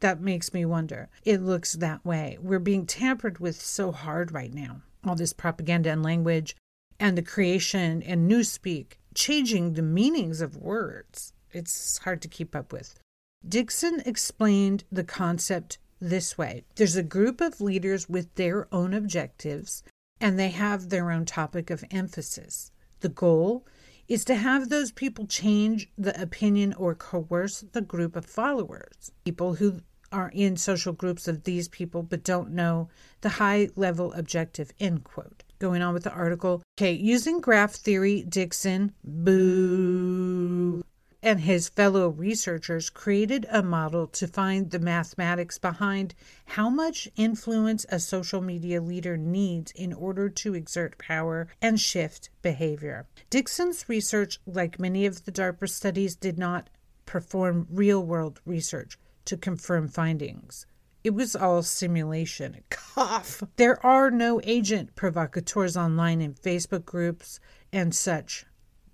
That 0.00 0.20
makes 0.20 0.52
me 0.52 0.66
wonder. 0.66 1.08
It 1.24 1.40
looks 1.40 1.72
that 1.72 2.04
way. 2.04 2.36
We're 2.38 2.58
being 2.58 2.84
tampered 2.84 3.38
with 3.38 3.58
so 3.58 3.92
hard 3.92 4.30
right 4.30 4.52
now. 4.52 4.82
All 5.06 5.14
this 5.14 5.32
propaganda 5.32 5.90
and 5.90 6.02
language 6.02 6.54
and 7.00 7.16
the 7.16 7.22
creation 7.22 8.02
and 8.02 8.30
newspeak, 8.30 8.98
changing 9.14 9.72
the 9.72 9.80
meanings 9.80 10.42
of 10.42 10.58
words. 10.58 11.32
It's 11.52 11.96
hard 11.96 12.20
to 12.20 12.28
keep 12.28 12.54
up 12.54 12.74
with. 12.74 13.00
Dixon 13.48 14.02
explained 14.04 14.84
the 14.92 15.02
concept 15.02 15.78
this 15.98 16.36
way 16.36 16.62
there's 16.74 16.94
a 16.94 17.02
group 17.02 17.40
of 17.40 17.58
leaders 17.58 18.06
with 18.06 18.34
their 18.34 18.68
own 18.70 18.92
objectives 18.92 19.82
and 20.20 20.38
they 20.38 20.50
have 20.50 20.88
their 20.88 21.10
own 21.10 21.24
topic 21.24 21.70
of 21.70 21.84
emphasis. 21.90 22.70
The 23.00 23.08
goal 23.08 23.66
is 24.08 24.24
to 24.26 24.36
have 24.36 24.68
those 24.68 24.92
people 24.92 25.26
change 25.26 25.90
the 25.98 26.20
opinion 26.20 26.72
or 26.74 26.94
coerce 26.94 27.64
the 27.72 27.80
group 27.80 28.16
of 28.16 28.24
followers, 28.24 29.10
people 29.24 29.54
who 29.54 29.80
are 30.12 30.30
in 30.32 30.56
social 30.56 30.92
groups 30.92 31.26
of 31.26 31.44
these 31.44 31.68
people 31.68 32.02
but 32.02 32.22
don't 32.22 32.50
know 32.50 32.88
the 33.22 33.28
high 33.28 33.68
level 33.74 34.12
objective, 34.12 34.70
end 34.78 35.04
quote. 35.04 35.42
Going 35.58 35.82
on 35.82 35.94
with 35.94 36.04
the 36.04 36.12
article. 36.12 36.62
Okay, 36.78 36.92
using 36.92 37.40
graph 37.40 37.72
theory, 37.72 38.22
Dixon, 38.22 38.92
boo, 39.02 40.84
and 41.22 41.40
his 41.40 41.68
fellow 41.68 42.08
researchers 42.08 42.90
created 42.90 43.46
a 43.50 43.62
model 43.62 44.06
to 44.06 44.26
find 44.26 44.70
the 44.70 44.78
mathematics 44.78 45.58
behind 45.58 46.14
how 46.46 46.68
much 46.68 47.08
influence 47.16 47.86
a 47.88 47.98
social 47.98 48.40
media 48.40 48.80
leader 48.80 49.16
needs 49.16 49.72
in 49.72 49.92
order 49.92 50.28
to 50.28 50.54
exert 50.54 50.98
power 50.98 51.48
and 51.60 51.80
shift 51.80 52.30
behavior. 52.42 53.06
Dixon's 53.30 53.88
research, 53.88 54.38
like 54.46 54.78
many 54.78 55.06
of 55.06 55.24
the 55.24 55.32
DARPA 55.32 55.68
studies, 55.68 56.14
did 56.14 56.38
not 56.38 56.70
perform 57.06 57.66
real 57.70 58.04
world 58.04 58.40
research 58.44 58.98
to 59.24 59.36
confirm 59.36 59.88
findings. 59.88 60.66
It 61.02 61.14
was 61.14 61.36
all 61.36 61.62
simulation. 61.62 62.62
Cough. 62.70 63.42
There 63.56 63.84
are 63.86 64.10
no 64.10 64.40
agent 64.42 64.96
provocateurs 64.96 65.76
online 65.76 66.20
in 66.20 66.34
Facebook 66.34 66.84
groups 66.84 67.38
and 67.72 67.94
such 67.94 68.44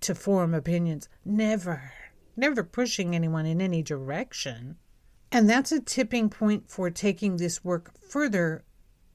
to 0.01 0.13
form 0.13 0.53
opinions. 0.53 1.09
Never 1.25 1.93
never 2.35 2.63
pushing 2.63 3.15
anyone 3.15 3.45
in 3.45 3.61
any 3.61 3.81
direction. 3.81 4.77
And 5.31 5.49
that's 5.49 5.71
a 5.71 5.79
tipping 5.79 6.29
point 6.29 6.69
for 6.69 6.89
taking 6.89 7.37
this 7.37 7.63
work 7.63 7.91
further, 8.09 8.63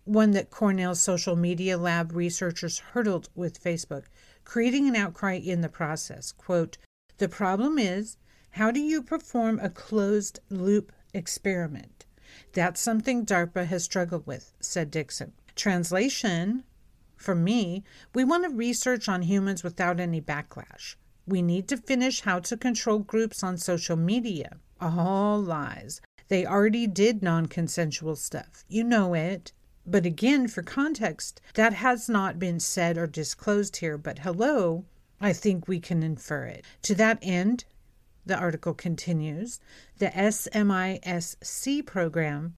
one 0.04 0.32
that 0.32 0.50
Cornell's 0.50 1.00
social 1.00 1.36
media 1.36 1.78
lab 1.78 2.12
researchers 2.12 2.78
hurdled 2.78 3.28
with 3.34 3.62
Facebook, 3.62 4.04
creating 4.44 4.88
an 4.88 4.96
outcry 4.96 5.34
in 5.34 5.60
the 5.60 5.68
process. 5.68 6.32
Quote, 6.32 6.78
the 7.18 7.28
problem 7.28 7.78
is, 7.78 8.16
how 8.50 8.70
do 8.70 8.80
you 8.80 9.02
perform 9.02 9.60
a 9.60 9.70
closed 9.70 10.40
loop 10.50 10.92
experiment? 11.12 12.06
That's 12.52 12.80
something 12.80 13.24
DARPA 13.24 13.66
has 13.66 13.84
struggled 13.84 14.26
with, 14.26 14.52
said 14.60 14.90
Dixon. 14.90 15.32
Translation 15.54 16.64
for 17.16 17.34
me, 17.34 17.84
we 18.14 18.24
want 18.24 18.44
to 18.44 18.50
research 18.50 19.08
on 19.08 19.22
humans 19.22 19.64
without 19.64 20.00
any 20.00 20.20
backlash. 20.20 20.94
We 21.28 21.42
need 21.42 21.68
to 21.68 21.76
finish 21.76 22.22
how 22.22 22.38
to 22.40 22.56
control 22.56 23.00
groups 23.00 23.42
on 23.42 23.58
social 23.58 23.96
media. 23.96 24.56
All 24.80 25.38
lies. 25.38 26.00
They 26.28 26.46
already 26.46 26.86
did 26.86 27.22
non 27.22 27.46
consensual 27.46 28.16
stuff. 28.16 28.64
You 28.66 28.82
know 28.82 29.12
it. 29.12 29.52
But 29.84 30.06
again, 30.06 30.48
for 30.48 30.62
context, 30.62 31.42
that 31.52 31.74
has 31.74 32.08
not 32.08 32.38
been 32.38 32.60
said 32.60 32.96
or 32.96 33.06
disclosed 33.06 33.76
here. 33.76 33.98
But 33.98 34.20
hello, 34.20 34.86
I 35.20 35.34
think 35.34 35.68
we 35.68 35.80
can 35.80 36.02
infer 36.02 36.46
it. 36.46 36.64
To 36.82 36.94
that 36.94 37.18
end, 37.20 37.66
the 38.24 38.38
article 38.38 38.72
continues, 38.72 39.60
the 39.98 40.08
SMISC 40.08 41.84
program 41.84 42.54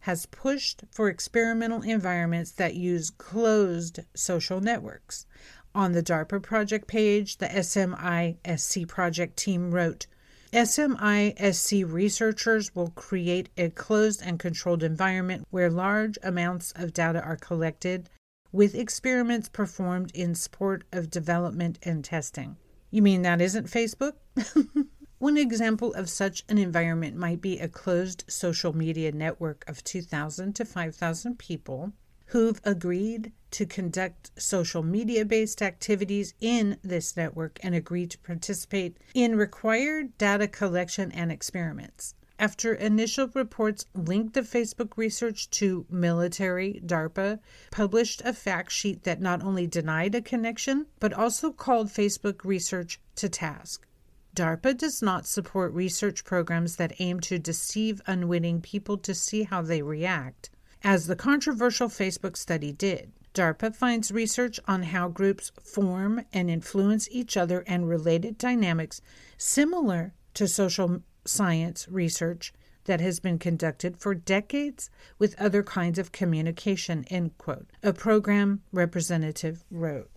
has 0.00 0.26
pushed 0.26 0.82
for 0.90 1.08
experimental 1.08 1.82
environments 1.82 2.50
that 2.52 2.74
use 2.74 3.10
closed 3.10 4.00
social 4.14 4.60
networks. 4.60 5.26
On 5.74 5.92
the 5.92 6.02
DARPA 6.02 6.42
project 6.42 6.86
page, 6.86 7.38
the 7.38 7.46
SMISC 7.46 8.86
project 8.86 9.38
team 9.38 9.70
wrote 9.70 10.06
SMISC 10.52 11.90
researchers 11.90 12.74
will 12.74 12.90
create 12.90 13.48
a 13.56 13.70
closed 13.70 14.20
and 14.22 14.38
controlled 14.38 14.82
environment 14.82 15.46
where 15.48 15.70
large 15.70 16.18
amounts 16.22 16.72
of 16.76 16.92
data 16.92 17.22
are 17.22 17.38
collected, 17.38 18.10
with 18.52 18.74
experiments 18.74 19.48
performed 19.48 20.10
in 20.12 20.34
support 20.34 20.84
of 20.92 21.10
development 21.10 21.78
and 21.82 22.04
testing. 22.04 22.58
You 22.90 23.00
mean 23.00 23.22
that 23.22 23.40
isn't 23.40 23.70
Facebook? 23.70 24.16
One 25.18 25.38
example 25.38 25.94
of 25.94 26.10
such 26.10 26.44
an 26.50 26.58
environment 26.58 27.16
might 27.16 27.40
be 27.40 27.58
a 27.58 27.68
closed 27.68 28.24
social 28.28 28.76
media 28.76 29.10
network 29.10 29.64
of 29.66 29.82
2,000 29.84 30.52
to 30.56 30.66
5,000 30.66 31.38
people 31.38 31.94
who've 32.32 32.62
agreed 32.64 33.30
to 33.50 33.66
conduct 33.66 34.30
social 34.40 34.82
media 34.82 35.22
based 35.22 35.60
activities 35.60 36.32
in 36.40 36.78
this 36.82 37.14
network 37.14 37.58
and 37.62 37.74
agree 37.74 38.06
to 38.06 38.16
participate 38.20 38.96
in 39.12 39.36
required 39.36 40.16
data 40.16 40.48
collection 40.48 41.12
and 41.12 41.30
experiments. 41.30 42.14
After 42.38 42.72
initial 42.72 43.28
reports 43.34 43.84
linked 43.94 44.32
the 44.32 44.40
Facebook 44.40 44.96
research 44.96 45.50
to 45.50 45.84
military, 45.90 46.80
DARPA 46.86 47.38
published 47.70 48.22
a 48.24 48.32
fact 48.32 48.72
sheet 48.72 49.04
that 49.04 49.20
not 49.20 49.42
only 49.42 49.66
denied 49.66 50.14
a 50.14 50.22
connection, 50.22 50.86
but 51.00 51.12
also 51.12 51.52
called 51.52 51.88
Facebook 51.88 52.46
research 52.46 52.98
to 53.16 53.28
task. 53.28 53.86
DARPA 54.34 54.78
does 54.78 55.02
not 55.02 55.26
support 55.26 55.74
research 55.74 56.24
programs 56.24 56.76
that 56.76 56.98
aim 56.98 57.20
to 57.20 57.38
deceive 57.38 58.00
unwitting 58.06 58.62
people 58.62 58.96
to 58.96 59.14
see 59.14 59.42
how 59.42 59.60
they 59.60 59.82
react 59.82 60.48
as 60.84 61.06
the 61.06 61.16
controversial 61.16 61.88
Facebook 61.88 62.36
study 62.36 62.72
did. 62.72 63.12
DARPA 63.34 63.74
finds 63.74 64.12
research 64.12 64.60
on 64.68 64.82
how 64.82 65.08
groups 65.08 65.52
form 65.62 66.24
and 66.32 66.50
influence 66.50 67.08
each 67.10 67.36
other 67.36 67.64
and 67.66 67.88
related 67.88 68.36
dynamics 68.36 69.00
similar 69.38 70.12
to 70.34 70.46
social 70.46 71.02
science 71.24 71.88
research 71.88 72.52
that 72.84 73.00
has 73.00 73.20
been 73.20 73.38
conducted 73.38 73.96
for 73.96 74.14
decades 74.14 74.90
with 75.18 75.40
other 75.40 75.62
kinds 75.62 75.98
of 75.98 76.12
communication, 76.12 77.04
end 77.08 77.38
quote. 77.38 77.70
A 77.82 77.92
program 77.92 78.60
representative 78.72 79.64
wrote. 79.70 80.10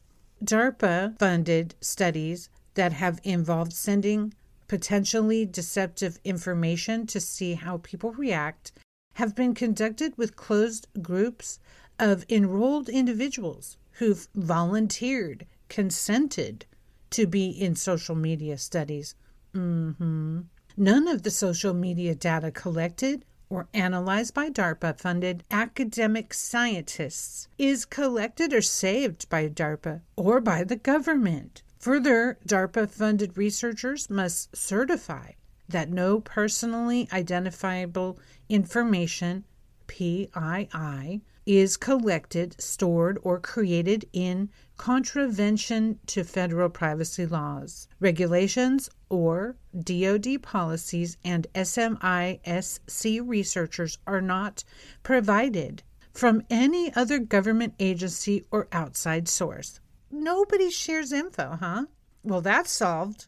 DARPA 0.43 1.17
funded 1.17 1.75
studies 1.79 2.49
that 2.73 2.91
have 2.91 3.21
involved 3.23 3.71
sending 3.71 4.33
potentially 4.67 5.45
deceptive 5.45 6.19
information 6.23 7.05
to 7.07 7.19
see 7.19 7.53
how 7.53 7.79
people 7.83 8.11
react 8.11 8.71
have 9.15 9.35
been 9.35 9.53
conducted 9.53 10.17
with 10.17 10.35
closed 10.35 10.87
groups 11.01 11.59
of 11.99 12.25
enrolled 12.29 12.89
individuals 12.89 13.77
who've 13.91 14.27
volunteered, 14.35 15.45
consented 15.69 16.65
to 17.09 17.25
be 17.25 17.49
in 17.49 17.75
social 17.75 18.15
media 18.15 18.57
studies. 18.57 19.15
Mm-hmm. 19.53 20.41
None 20.77 21.07
of 21.07 21.23
the 21.23 21.31
social 21.31 21.73
media 21.73 22.13
data 22.13 22.51
collected 22.51 23.23
or 23.49 23.67
analyzed 23.73 24.33
by 24.33 24.49
DARPA 24.49 24.99
funded 24.99 25.45
academic 25.49 26.33
scientists 26.33 27.47
is 27.57 27.85
collected 27.85 28.51
or 28.53 28.61
saved 28.61 29.29
by 29.29 29.47
DARPA 29.47 30.01
or 30.17 30.41
by 30.41 30.65
the 30.65 30.75
government. 30.75 31.63
Further, 31.79 32.37
DARPA 32.45 32.89
funded 32.89 33.37
researchers 33.37 34.09
must 34.09 34.55
certify 34.55 35.31
that 35.69 35.89
no 35.89 36.19
personally 36.19 37.07
identifiable 37.13 38.19
information, 38.49 39.45
PII, 39.87 41.21
is 41.45 41.77
collected, 41.77 42.59
stored, 42.59 43.19
or 43.21 43.39
created 43.39 44.05
in 44.11 44.49
contravention 44.77 45.99
to 46.07 46.23
federal 46.23 46.69
privacy 46.69 47.25
laws, 47.25 47.87
regulations, 47.99 48.89
or 49.09 49.55
DoD 49.77 50.41
policies, 50.41 51.17
and 51.23 51.47
SMISC 51.53 53.21
researchers 53.23 53.97
are 54.07 54.21
not 54.21 54.63
provided 55.03 55.83
from 56.11 56.41
any 56.49 56.93
other 56.95 57.19
government 57.19 57.75
agency 57.79 58.43
or 58.49 58.67
outside 58.71 59.27
source. 59.27 59.79
Nobody 60.09 60.69
shares 60.69 61.11
info, 61.11 61.57
huh? 61.59 61.85
Well, 62.23 62.41
that's 62.41 62.71
solved. 62.71 63.27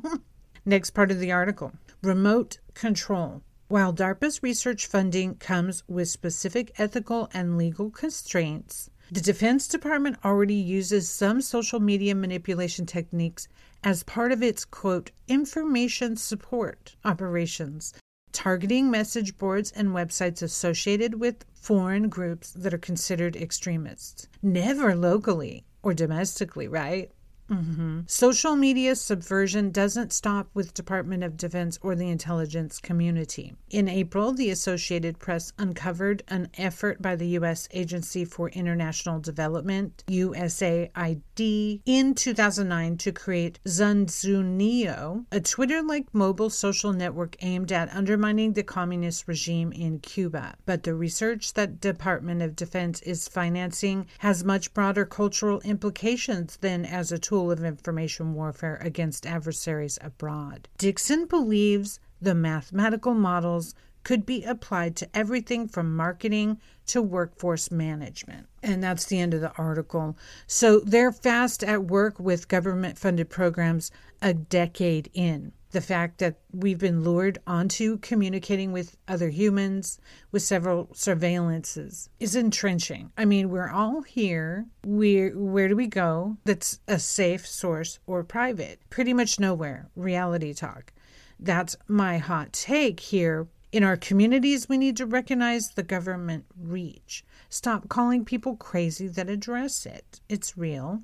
Next 0.64 0.90
part 0.90 1.10
of 1.10 1.18
the 1.18 1.32
article 1.32 1.72
remote 2.02 2.58
control. 2.74 3.42
While 3.70 3.92
DARPA's 3.92 4.42
research 4.42 4.86
funding 4.86 5.34
comes 5.34 5.82
with 5.86 6.08
specific 6.08 6.72
ethical 6.78 7.28
and 7.34 7.58
legal 7.58 7.90
constraints, 7.90 8.88
the 9.12 9.20
Defense 9.20 9.68
Department 9.68 10.16
already 10.24 10.54
uses 10.54 11.10
some 11.10 11.42
social 11.42 11.78
media 11.78 12.14
manipulation 12.14 12.86
techniques 12.86 13.46
as 13.84 14.04
part 14.04 14.32
of 14.32 14.42
its 14.42 14.64
quote 14.64 15.10
information 15.28 16.16
support 16.16 16.96
operations, 17.04 17.92
targeting 18.32 18.90
message 18.90 19.36
boards 19.36 19.70
and 19.72 19.90
websites 19.90 20.40
associated 20.40 21.20
with 21.20 21.44
foreign 21.52 22.08
groups 22.08 22.52
that 22.52 22.72
are 22.72 22.78
considered 22.78 23.36
extremists. 23.36 24.28
Never 24.40 24.96
locally 24.96 25.66
or 25.82 25.92
domestically, 25.92 26.68
right? 26.68 27.12
Mm-hmm. 27.50 28.00
Social 28.06 28.56
media 28.56 28.94
subversion 28.94 29.70
doesn't 29.70 30.12
stop 30.12 30.48
with 30.52 30.74
Department 30.74 31.24
of 31.24 31.36
Defense 31.36 31.78
or 31.82 31.94
the 31.94 32.10
intelligence 32.10 32.78
community. 32.78 33.54
In 33.70 33.88
April, 33.88 34.32
the 34.32 34.50
Associated 34.50 35.18
Press 35.18 35.52
uncovered 35.58 36.22
an 36.28 36.48
effort 36.58 37.00
by 37.00 37.16
the 37.16 37.28
U.S. 37.28 37.68
Agency 37.72 38.24
for 38.24 38.50
International 38.50 39.18
Development, 39.18 40.04
USAID, 40.08 41.80
in 41.86 42.14
2009 42.14 42.96
to 42.98 43.12
create 43.12 43.60
Zunzuneo, 43.66 45.24
a 45.32 45.40
Twitter 45.40 45.82
like 45.82 46.12
mobile 46.12 46.50
social 46.50 46.92
network 46.92 47.36
aimed 47.40 47.72
at 47.72 47.94
undermining 47.94 48.52
the 48.52 48.62
communist 48.62 49.26
regime 49.26 49.72
in 49.72 50.00
Cuba. 50.00 50.54
But 50.66 50.82
the 50.82 50.94
research 50.94 51.54
that 51.54 51.80
Department 51.80 52.42
of 52.42 52.56
Defense 52.56 53.00
is 53.02 53.28
financing 53.28 54.06
has 54.18 54.44
much 54.44 54.74
broader 54.74 55.06
cultural 55.06 55.60
implications 55.60 56.56
than 56.58 56.84
as 56.84 57.12
a 57.12 57.18
tool 57.18 57.37
tool 57.38 57.52
of 57.52 57.62
information 57.62 58.34
warfare 58.34 58.78
against 58.82 59.24
adversaries 59.24 59.96
abroad. 60.02 60.68
Dixon 60.76 61.24
believes 61.26 62.00
the 62.20 62.34
mathematical 62.34 63.14
models 63.14 63.76
could 64.02 64.26
be 64.26 64.42
applied 64.42 64.96
to 64.96 65.08
everything 65.14 65.68
from 65.68 65.94
marketing 65.94 66.58
to 66.86 67.00
workforce 67.00 67.70
management. 67.70 68.48
And 68.60 68.82
that's 68.82 69.04
the 69.06 69.20
end 69.20 69.34
of 69.34 69.40
the 69.40 69.52
article. 69.52 70.16
So 70.48 70.80
they're 70.80 71.12
fast 71.12 71.62
at 71.62 71.84
work 71.84 72.18
with 72.18 72.48
government 72.48 72.98
funded 72.98 73.30
programs 73.30 73.92
a 74.20 74.34
decade 74.34 75.08
in 75.14 75.52
the 75.70 75.80
fact 75.80 76.18
that 76.18 76.38
we've 76.52 76.78
been 76.78 77.04
lured 77.04 77.38
onto 77.46 77.98
communicating 77.98 78.72
with 78.72 78.96
other 79.06 79.28
humans 79.28 79.98
with 80.32 80.42
several 80.42 80.86
surveillances 80.86 82.08
is 82.18 82.34
entrenching. 82.34 83.12
I 83.18 83.24
mean, 83.26 83.50
we're 83.50 83.68
all 83.70 84.02
here. 84.02 84.66
We 84.84 85.28
where 85.30 85.68
do 85.68 85.76
we 85.76 85.86
go 85.86 86.38
that's 86.44 86.80
a 86.88 86.98
safe 86.98 87.46
source 87.46 87.98
or 88.06 88.24
private? 88.24 88.80
Pretty 88.88 89.12
much 89.12 89.38
nowhere. 89.38 89.90
Reality 89.94 90.54
talk. 90.54 90.92
That's 91.38 91.76
my 91.86 92.18
hot 92.18 92.52
take 92.52 93.00
here. 93.00 93.48
In 93.70 93.84
our 93.84 93.98
communities, 93.98 94.68
we 94.68 94.78
need 94.78 94.96
to 94.96 95.04
recognize 95.04 95.68
the 95.68 95.82
government 95.82 96.46
reach. 96.58 97.22
Stop 97.50 97.90
calling 97.90 98.24
people 98.24 98.56
crazy 98.56 99.08
that 99.08 99.28
address 99.28 99.84
it. 99.84 100.20
It's 100.30 100.56
real. 100.56 101.02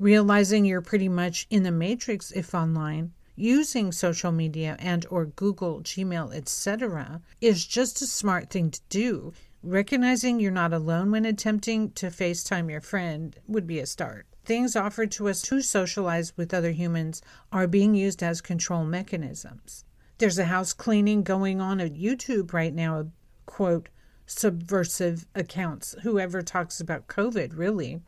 Realizing 0.00 0.64
you're 0.64 0.80
pretty 0.80 1.08
much 1.08 1.46
in 1.50 1.62
the 1.62 1.70
matrix 1.70 2.32
if 2.32 2.52
online 2.52 3.12
using 3.40 3.90
social 3.90 4.30
media 4.30 4.76
and 4.78 5.06
or 5.10 5.24
Google, 5.24 5.80
Gmail, 5.80 6.34
etc. 6.34 7.22
is 7.40 7.64
just 7.64 8.02
a 8.02 8.06
smart 8.06 8.50
thing 8.50 8.70
to 8.70 8.80
do. 8.88 9.32
Recognizing 9.62 10.40
you're 10.40 10.50
not 10.50 10.72
alone 10.72 11.10
when 11.10 11.24
attempting 11.24 11.90
to 11.92 12.06
FaceTime 12.06 12.70
your 12.70 12.80
friend 12.80 13.38
would 13.46 13.66
be 13.66 13.78
a 13.78 13.86
start. 13.86 14.26
Things 14.44 14.74
offered 14.74 15.10
to 15.12 15.28
us 15.28 15.42
to 15.42 15.60
socialize 15.60 16.36
with 16.36 16.54
other 16.54 16.70
humans 16.70 17.22
are 17.52 17.66
being 17.66 17.94
used 17.94 18.22
as 18.22 18.40
control 18.40 18.84
mechanisms. 18.84 19.84
There's 20.18 20.38
a 20.38 20.46
house 20.46 20.72
cleaning 20.72 21.22
going 21.22 21.60
on 21.60 21.80
at 21.80 21.94
YouTube 21.94 22.52
right 22.52 22.74
now, 22.74 23.08
quote, 23.46 23.88
subversive 24.26 25.26
accounts, 25.34 25.94
whoever 26.02 26.42
talks 26.42 26.80
about 26.80 27.08
COVID, 27.08 27.56
really, 27.56 28.00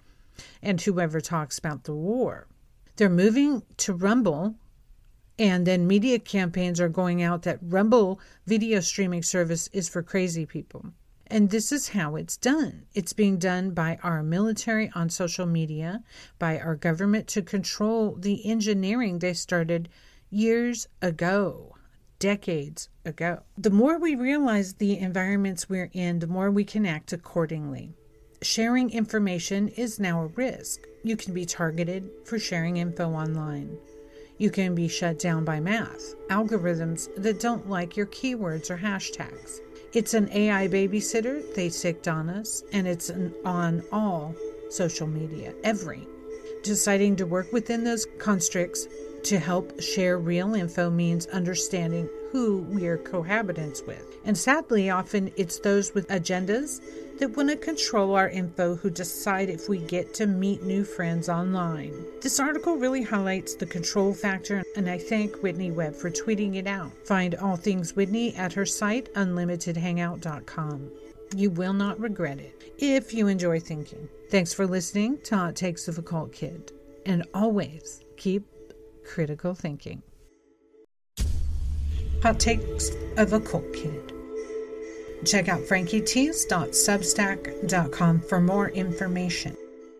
and 0.62 0.80
whoever 0.80 1.20
talks 1.20 1.58
about 1.58 1.84
the 1.84 1.94
war. 1.94 2.46
They're 2.96 3.08
moving 3.08 3.62
to 3.78 3.92
Rumble, 3.92 4.54
and 5.42 5.66
then 5.66 5.88
media 5.88 6.20
campaigns 6.20 6.80
are 6.80 6.88
going 6.88 7.20
out 7.20 7.42
that 7.42 7.58
Rumble 7.60 8.20
video 8.46 8.78
streaming 8.78 9.24
service 9.24 9.68
is 9.72 9.88
for 9.88 10.00
crazy 10.00 10.46
people. 10.46 10.92
And 11.26 11.50
this 11.50 11.72
is 11.72 11.88
how 11.88 12.14
it's 12.14 12.36
done. 12.36 12.84
It's 12.94 13.12
being 13.12 13.38
done 13.38 13.72
by 13.72 13.98
our 14.04 14.22
military 14.22 14.92
on 14.94 15.10
social 15.10 15.46
media, 15.46 16.04
by 16.38 16.60
our 16.60 16.76
government 16.76 17.26
to 17.28 17.42
control 17.42 18.14
the 18.14 18.48
engineering 18.48 19.18
they 19.18 19.32
started 19.32 19.88
years 20.30 20.86
ago, 21.00 21.74
decades 22.20 22.88
ago. 23.04 23.40
The 23.58 23.70
more 23.70 23.98
we 23.98 24.14
realize 24.14 24.74
the 24.74 24.96
environments 24.96 25.68
we're 25.68 25.90
in, 25.92 26.20
the 26.20 26.28
more 26.28 26.52
we 26.52 26.62
can 26.62 26.86
act 26.86 27.12
accordingly. 27.12 27.96
Sharing 28.42 28.90
information 28.90 29.66
is 29.66 29.98
now 29.98 30.22
a 30.22 30.26
risk. 30.26 30.82
You 31.02 31.16
can 31.16 31.34
be 31.34 31.46
targeted 31.46 32.08
for 32.26 32.38
sharing 32.38 32.76
info 32.76 33.10
online. 33.10 33.76
You 34.38 34.50
can 34.50 34.74
be 34.74 34.88
shut 34.88 35.18
down 35.18 35.44
by 35.44 35.60
math, 35.60 36.14
algorithms 36.28 37.08
that 37.16 37.40
don't 37.40 37.68
like 37.68 37.96
your 37.96 38.06
keywords 38.06 38.70
or 38.70 38.76
hashtags. 38.76 39.60
It's 39.92 40.14
an 40.14 40.30
AI 40.32 40.68
babysitter 40.68 41.42
they 41.54 41.68
sicked 41.68 42.08
on 42.08 42.30
us, 42.30 42.62
and 42.72 42.88
it's 42.88 43.10
an, 43.10 43.34
on 43.44 43.82
all 43.92 44.34
social 44.70 45.06
media, 45.06 45.54
every. 45.62 46.08
Deciding 46.62 47.16
to 47.16 47.26
work 47.26 47.52
within 47.52 47.84
those 47.84 48.06
constricts 48.18 48.88
to 49.24 49.38
help 49.38 49.80
share 49.80 50.18
real 50.18 50.54
info 50.54 50.90
means 50.90 51.26
understanding 51.26 52.08
who 52.32 52.66
we're 52.70 52.96
cohabitants 52.96 53.86
with. 53.86 54.16
And 54.24 54.36
sadly, 54.36 54.88
often 54.88 55.30
it's 55.36 55.58
those 55.58 55.92
with 55.92 56.08
agendas 56.08 56.80
that 57.18 57.36
want 57.36 57.50
to 57.50 57.56
control 57.56 58.14
our 58.14 58.30
info 58.30 58.74
who 58.74 58.88
decide 58.88 59.50
if 59.50 59.68
we 59.68 59.78
get 59.78 60.14
to 60.14 60.26
meet 60.26 60.62
new 60.62 60.82
friends 60.82 61.28
online. 61.28 61.92
This 62.22 62.40
article 62.40 62.76
really 62.76 63.02
highlights 63.02 63.54
the 63.54 63.66
control 63.66 64.14
factor, 64.14 64.62
and 64.76 64.88
I 64.88 64.96
thank 64.96 65.36
Whitney 65.42 65.70
Webb 65.70 65.94
for 65.94 66.10
tweeting 66.10 66.56
it 66.56 66.66
out. 66.66 66.90
Find 67.06 67.34
all 67.34 67.56
things 67.56 67.94
Whitney 67.94 68.34
at 68.34 68.54
her 68.54 68.64
site, 68.64 69.12
unlimitedhangout.com. 69.14 70.90
You 71.36 71.50
will 71.50 71.74
not 71.74 72.00
regret 72.00 72.38
it 72.38 72.72
if 72.78 73.12
you 73.12 73.26
enjoy 73.26 73.60
thinking. 73.60 74.08
Thanks 74.30 74.54
for 74.54 74.66
listening 74.66 75.18
to 75.24 75.36
Hot 75.36 75.54
Takes 75.54 75.86
of 75.86 75.98
a 75.98 76.02
Cult 76.02 76.32
Kid, 76.32 76.72
and 77.04 77.26
always 77.34 78.02
keep 78.16 78.46
critical 79.04 79.54
thinking. 79.54 80.02
Hot 82.22 82.38
Takes 82.38 82.92
of 83.16 83.32
a 83.32 83.40
Kid. 83.40 84.12
Check 85.24 85.48
out 85.48 85.60
frankietease.substack.com 85.60 88.20
for 88.20 88.40
more 88.40 88.68
information. 88.70 89.56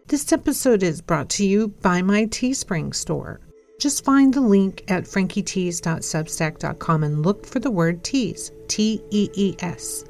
This 0.06 0.32
episode 0.32 0.82
is 0.82 1.00
brought 1.00 1.30
to 1.30 1.46
you 1.46 1.68
by 1.68 2.02
my 2.02 2.26
Teespring 2.26 2.92
store. 2.94 3.40
Just 3.80 4.04
find 4.04 4.34
the 4.34 4.40
link 4.40 4.84
at 4.88 5.04
frankietease.substack.com 5.04 7.02
and 7.02 7.24
look 7.24 7.46
for 7.46 7.58
the 7.58 7.70
word 7.70 8.04
tease, 8.04 8.52
T 8.68 9.02
E 9.10 9.30
E 9.34 9.56
S. 9.58 10.04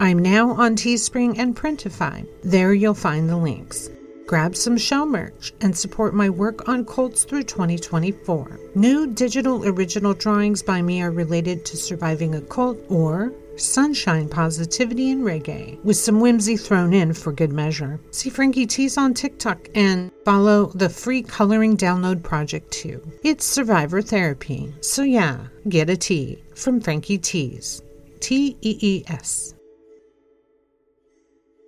I'm 0.00 0.18
now 0.18 0.50
on 0.50 0.74
Teespring 0.76 1.38
and 1.38 1.56
Printify. 1.56 2.26
There 2.42 2.74
you'll 2.74 2.94
find 2.94 3.28
the 3.28 3.36
links. 3.36 3.90
Grab 4.28 4.54
some 4.54 4.76
show 4.76 5.06
merch 5.06 5.54
and 5.62 5.74
support 5.74 6.12
my 6.14 6.28
work 6.28 6.68
on 6.68 6.84
cults 6.84 7.24
through 7.24 7.44
2024. 7.44 8.60
New 8.74 9.06
digital 9.06 9.66
original 9.66 10.12
drawings 10.12 10.62
by 10.62 10.82
me 10.82 11.00
are 11.00 11.10
related 11.10 11.64
to 11.64 11.78
surviving 11.78 12.34
a 12.34 12.42
cult 12.42 12.78
or 12.90 13.32
sunshine, 13.56 14.28
positivity, 14.28 15.10
and 15.12 15.24
reggae, 15.24 15.82
with 15.82 15.96
some 15.96 16.20
whimsy 16.20 16.58
thrown 16.58 16.92
in 16.92 17.14
for 17.14 17.32
good 17.32 17.54
measure. 17.54 17.98
See 18.10 18.28
Frankie 18.28 18.66
Tees 18.66 18.98
on 18.98 19.14
TikTok 19.14 19.70
and 19.74 20.12
follow 20.26 20.66
the 20.74 20.90
free 20.90 21.22
coloring 21.22 21.78
download 21.78 22.22
project 22.22 22.70
too. 22.70 23.00
It's 23.24 23.46
survivor 23.46 24.02
therapy. 24.02 24.74
So 24.82 25.04
yeah, 25.04 25.38
get 25.70 25.88
a 25.88 25.96
tea 25.96 26.44
from 26.54 26.82
Frankie 26.82 27.16
Tees. 27.16 27.80
T 28.20 28.58
E 28.60 28.78
E 28.82 29.04
S. 29.06 29.54